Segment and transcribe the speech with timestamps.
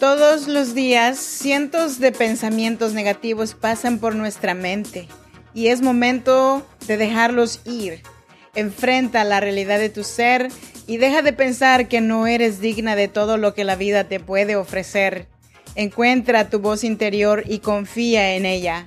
[0.00, 5.08] Todos los días, cientos de pensamientos negativos pasan por nuestra mente
[5.54, 8.02] y es momento de dejarlos ir.
[8.54, 10.48] Enfrenta la realidad de tu ser
[10.86, 14.20] y deja de pensar que no eres digna de todo lo que la vida te
[14.20, 15.28] puede ofrecer.
[15.76, 18.86] Encuentra tu voz interior y confía en ella.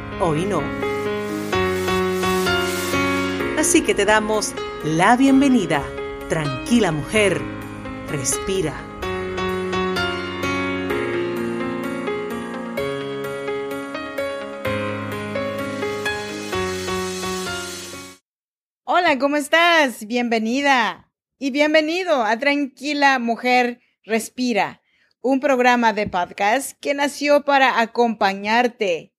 [0.21, 0.61] hoy no.
[3.57, 5.83] Así que te damos la bienvenida.
[6.29, 7.41] Tranquila mujer,
[8.07, 8.73] respira.
[18.83, 20.05] Hola, ¿cómo estás?
[20.05, 24.81] Bienvenida y bienvenido a Tranquila Mujer Respira,
[25.21, 29.10] un programa de podcast que nació para acompañarte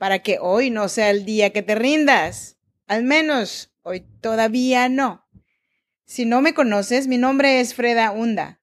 [0.00, 2.56] para que hoy no sea el día que te rindas.
[2.86, 5.28] Al menos hoy todavía no.
[6.06, 8.62] Si no me conoces, mi nombre es Freda Hunda.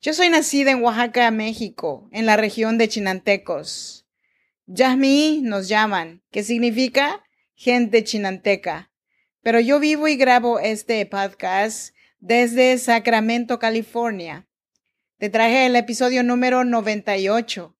[0.00, 4.06] Yo soy nacida en Oaxaca, México, en la región de Chinantecos.
[4.64, 7.22] Yasmi nos llaman, que significa
[7.54, 8.90] gente chinanteca.
[9.42, 14.48] Pero yo vivo y grabo este podcast desde Sacramento, California.
[15.18, 17.76] Te traje el episodio número 98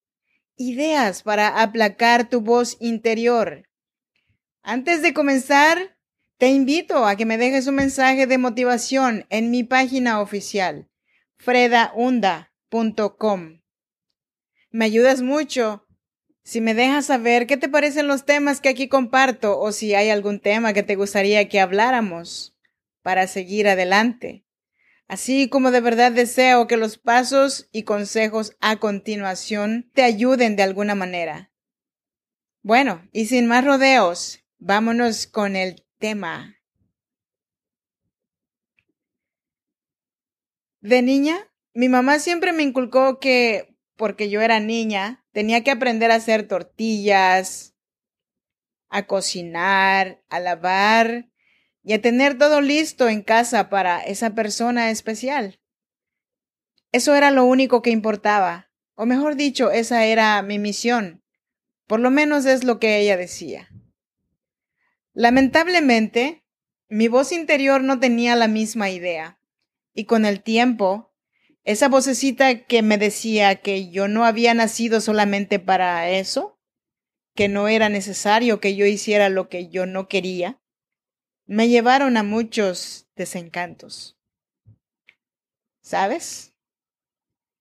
[0.62, 3.68] ideas para aplacar tu voz interior.
[4.62, 5.96] Antes de comenzar,
[6.38, 10.88] te invito a que me dejes un mensaje de motivación en mi página oficial,
[11.36, 13.60] fredaunda.com.
[14.70, 15.86] Me ayudas mucho
[16.44, 20.10] si me dejas saber qué te parecen los temas que aquí comparto o si hay
[20.10, 22.56] algún tema que te gustaría que habláramos
[23.02, 24.44] para seguir adelante
[25.12, 30.62] así como de verdad deseo que los pasos y consejos a continuación te ayuden de
[30.62, 31.52] alguna manera.
[32.62, 36.56] Bueno, y sin más rodeos, vámonos con el tema.
[40.80, 46.10] De niña, mi mamá siempre me inculcó que, porque yo era niña, tenía que aprender
[46.10, 47.76] a hacer tortillas,
[48.88, 51.31] a cocinar, a lavar
[51.82, 55.60] y a tener todo listo en casa para esa persona especial.
[56.92, 61.22] Eso era lo único que importaba, o mejor dicho, esa era mi misión.
[61.86, 63.68] Por lo menos es lo que ella decía.
[65.12, 66.44] Lamentablemente,
[66.88, 69.38] mi voz interior no tenía la misma idea,
[69.94, 71.12] y con el tiempo,
[71.64, 76.58] esa vocecita que me decía que yo no había nacido solamente para eso,
[77.34, 80.61] que no era necesario que yo hiciera lo que yo no quería,
[81.46, 84.18] me llevaron a muchos desencantos.
[85.80, 86.54] ¿Sabes?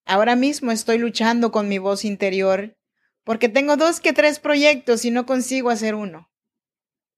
[0.06, 2.78] Ahora mismo estoy luchando con mi voz interior
[3.24, 6.30] porque tengo dos que tres proyectos y no consigo hacer uno.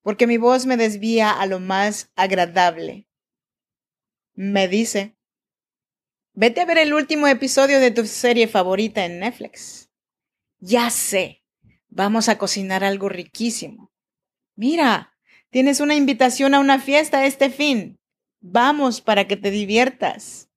[0.01, 3.07] Porque mi voz me desvía a lo más agradable.
[4.33, 5.15] Me dice,
[6.33, 9.89] vete a ver el último episodio de tu serie favorita en Netflix.
[10.59, 11.43] Ya sé,
[11.87, 13.93] vamos a cocinar algo riquísimo.
[14.55, 15.12] Mira,
[15.53, 17.99] Tienes una invitación a una fiesta este fin.
[18.39, 20.49] Vamos para que te diviertas.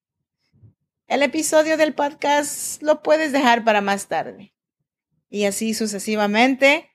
[1.06, 4.54] El episodio del podcast lo puedes dejar para más tarde.
[5.28, 6.92] Y así sucesivamente,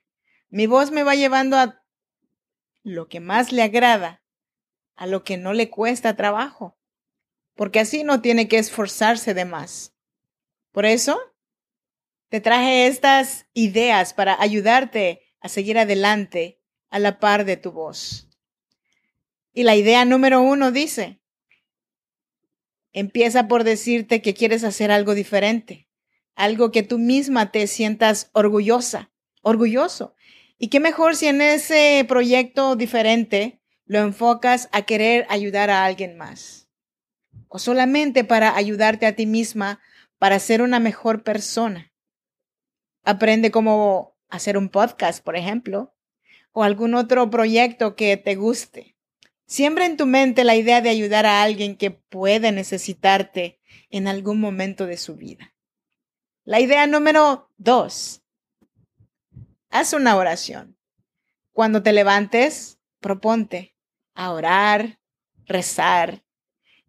[0.50, 1.80] mi voz me va llevando a
[2.82, 4.20] lo que más le agrada,
[4.96, 6.76] a lo que no le cuesta trabajo,
[7.54, 9.94] porque así no tiene que esforzarse de más.
[10.72, 11.20] Por eso,
[12.30, 16.61] te traje estas ideas para ayudarte a seguir adelante
[16.92, 18.28] a la par de tu voz.
[19.54, 21.20] Y la idea número uno dice,
[22.92, 25.88] empieza por decirte que quieres hacer algo diferente,
[26.36, 29.10] algo que tú misma te sientas orgullosa,
[29.40, 30.14] orgulloso.
[30.58, 36.18] Y qué mejor si en ese proyecto diferente lo enfocas a querer ayudar a alguien
[36.18, 36.68] más.
[37.48, 39.80] O solamente para ayudarte a ti misma
[40.18, 41.90] para ser una mejor persona.
[43.02, 45.94] Aprende cómo hacer un podcast, por ejemplo,
[46.52, 48.96] o algún otro proyecto que te guste.
[49.46, 53.60] Siembra en tu mente la idea de ayudar a alguien que puede necesitarte
[53.90, 55.54] en algún momento de su vida.
[56.44, 58.22] La idea número dos.
[59.70, 60.76] Haz una oración.
[61.52, 63.76] Cuando te levantes, proponte
[64.14, 64.98] a orar,
[65.44, 66.24] rezar.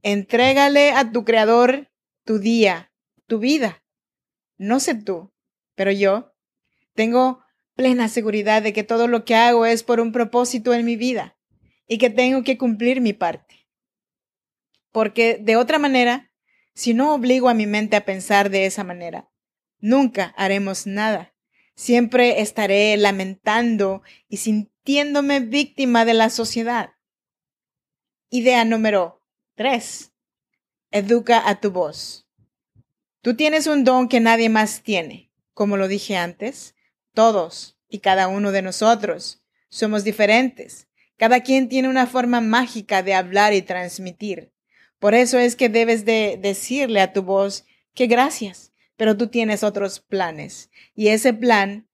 [0.01, 1.89] Entrégale a tu Creador
[2.23, 2.91] tu día,
[3.27, 3.83] tu vida.
[4.57, 5.33] No sé tú,
[5.75, 6.33] pero yo
[6.93, 7.42] tengo
[7.75, 11.37] plena seguridad de que todo lo que hago es por un propósito en mi vida
[11.87, 13.67] y que tengo que cumplir mi parte.
[14.91, 16.31] Porque de otra manera,
[16.73, 19.29] si no obligo a mi mente a pensar de esa manera,
[19.79, 21.33] nunca haremos nada.
[21.75, 26.91] Siempre estaré lamentando y sintiéndome víctima de la sociedad.
[28.29, 29.23] Idea número
[29.55, 30.13] 3.
[30.91, 32.27] Educa a tu voz.
[33.21, 35.31] Tú tienes un don que nadie más tiene.
[35.53, 36.75] Como lo dije antes,
[37.13, 40.87] todos y cada uno de nosotros somos diferentes.
[41.17, 44.51] Cada quien tiene una forma mágica de hablar y transmitir.
[44.99, 49.63] Por eso es que debes de decirle a tu voz que gracias, pero tú tienes
[49.63, 50.69] otros planes.
[50.95, 51.87] Y ese plan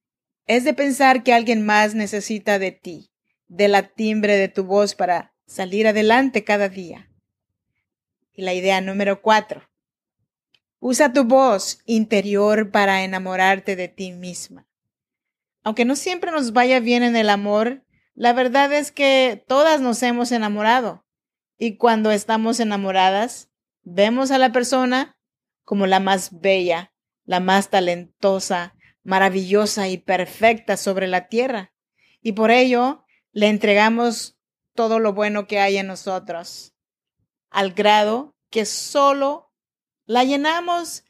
[0.46, 3.12] es de pensar que alguien más necesita de ti,
[3.48, 7.10] de la timbre de tu voz para salir adelante cada día.
[8.34, 9.70] Y la idea número cuatro.
[10.80, 14.69] Usa tu voz interior para enamorarte de ti misma.
[15.64, 17.84] Aunque no siempre nos vaya bien en el amor,
[18.14, 21.06] la verdad es que todas nos hemos enamorado.
[21.58, 23.50] Y cuando estamos enamoradas,
[23.84, 25.18] vemos a la persona
[25.64, 26.94] como la más bella,
[27.26, 31.74] la más talentosa, maravillosa y perfecta sobre la tierra.
[32.22, 34.38] Y por ello le entregamos
[34.74, 36.74] todo lo bueno que hay en nosotros,
[37.50, 39.52] al grado que solo
[40.06, 41.04] la llenamos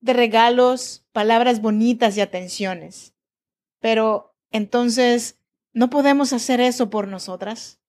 [0.00, 3.13] de regalos, palabras bonitas y atenciones.
[3.84, 5.36] Pero entonces,
[5.74, 7.82] ¿no podemos hacer eso por nosotras?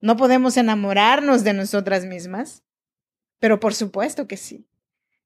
[0.00, 2.62] ¿No podemos enamorarnos de nosotras mismas?
[3.40, 4.68] Pero por supuesto que sí.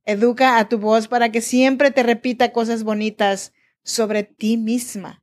[0.06, 3.52] Educa a tu voz para que siempre te repita cosas bonitas
[3.82, 5.22] sobre ti misma.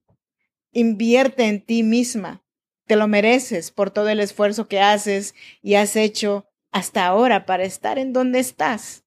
[0.71, 2.43] Invierte en ti misma.
[2.85, 5.33] Te lo mereces por todo el esfuerzo que haces
[5.63, 9.03] y has hecho hasta ahora para estar en donde estás.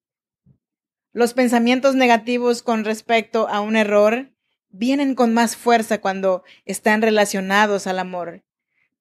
[1.13, 4.33] Los pensamientos negativos con respecto a un error
[4.79, 8.45] vienen con más fuerza cuando están relacionados al amor.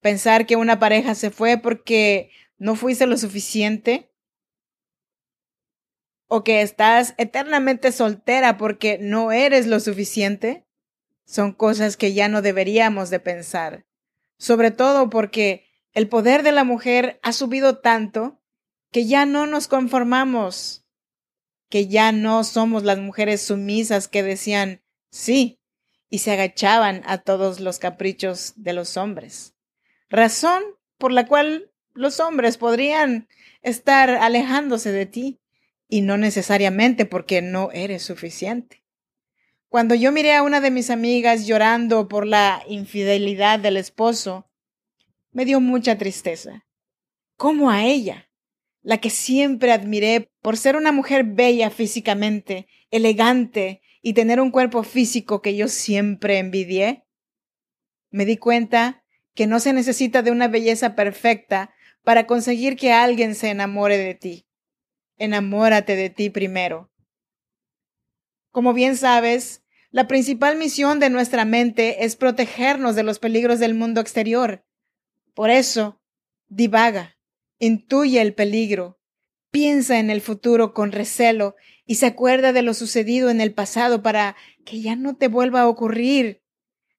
[0.02, 4.12] Pensar que una pareja se fue porque no fuiste lo suficiente.
[6.28, 10.66] O que estás eternamente soltera porque no eres lo suficiente.
[11.26, 13.86] Son cosas que ya no deberíamos de pensar.
[14.38, 18.42] Sobre todo porque el poder de la mujer ha subido tanto
[18.92, 20.86] que ya no nos conformamos,
[21.70, 24.82] que ya no somos las mujeres sumisas que decían
[25.12, 25.58] sí
[26.10, 29.54] y se agachaban a todos los caprichos de los hombres.
[30.10, 30.64] Razón
[30.98, 33.28] por la cual los hombres podrían
[33.62, 35.40] estar alejándose de ti
[35.90, 38.84] y no necesariamente porque no eres suficiente.
[39.70, 44.50] Cuando yo miré a una de mis amigas llorando por la infidelidad del esposo,
[45.32, 46.66] me dio mucha tristeza.
[47.36, 48.30] Como a ella,
[48.82, 54.84] la que siempre admiré por ser una mujer bella físicamente, elegante y tener un cuerpo
[54.84, 57.04] físico que yo siempre envidié,
[58.10, 61.74] me di cuenta que no se necesita de una belleza perfecta
[62.06, 64.48] para conseguir que alguien se enamore de ti.
[65.18, 66.90] Enamórate de ti primero.
[68.52, 73.74] Como bien sabes, la principal misión de nuestra mente es protegernos de los peligros del
[73.74, 74.64] mundo exterior.
[75.34, 76.02] Por eso,
[76.48, 77.18] divaga,
[77.60, 79.02] intuye el peligro,
[79.52, 84.04] piensa en el futuro con recelo y se acuerda de lo sucedido en el pasado
[84.04, 86.44] para que ya no te vuelva a ocurrir.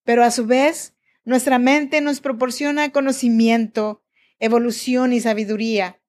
[0.02, 4.02] Pero a su vez, nuestra mente nos proporciona conocimiento,
[4.38, 6.00] evolución y sabiduría.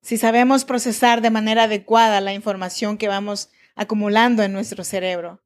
[0.00, 5.42] Si sabemos procesar de manera adecuada la información que vamos acumulando en nuestro cerebro.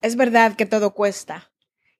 [0.00, 1.50] Es verdad que todo cuesta,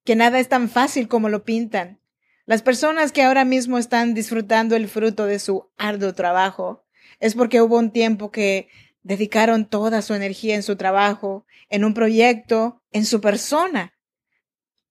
[0.05, 2.01] que nada es tan fácil como lo pintan.
[2.47, 6.85] Las personas que ahora mismo están disfrutando el fruto de su arduo trabajo
[7.19, 8.69] es porque hubo un tiempo que
[9.03, 13.95] dedicaron toda su energía en su trabajo, en un proyecto, en su persona,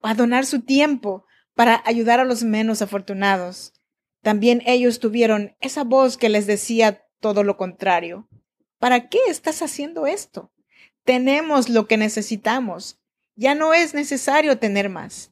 [0.01, 3.74] a donar su tiempo para ayudar a los menos afortunados.
[4.22, 8.28] También ellos tuvieron esa voz que les decía todo lo contrario.
[8.80, 10.51] ¿Para qué estás haciendo esto?
[11.04, 13.00] Tenemos lo que necesitamos.
[13.36, 15.32] Ya no es necesario tener más.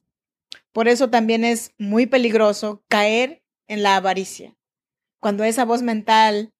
[0.72, 4.56] Por eso también es muy peligroso caer en la avaricia.
[5.20, 6.52] Cuando esa voz mental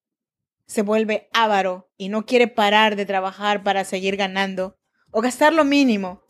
[0.68, 4.76] se vuelve avaro y no quiere parar de trabajar para seguir ganando
[5.10, 6.22] o gastar lo mínimo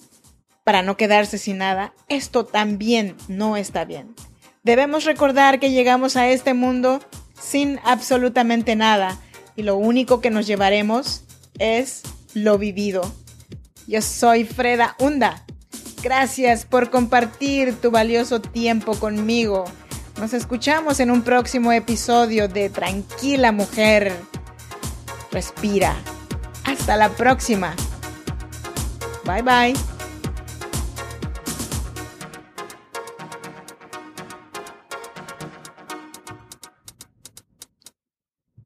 [0.64, 4.14] para no quedarse sin nada, esto también no está bien.
[4.62, 7.00] Debemos recordar que llegamos a este mundo
[7.40, 9.18] sin absolutamente nada
[9.56, 11.24] y lo único que nos llevaremos
[11.58, 12.02] es
[12.34, 13.00] lo vivido.
[13.86, 15.46] Yo soy Freda Hunda.
[16.02, 19.64] Gracias por compartir tu valioso tiempo conmigo.
[20.18, 24.12] Nos escuchamos en un próximo episodio de Tranquila Mujer.
[25.30, 25.94] Respira.
[26.64, 27.74] Hasta la próxima.
[29.24, 29.97] Bye bye.